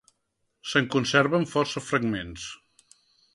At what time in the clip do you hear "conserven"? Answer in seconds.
0.95-1.45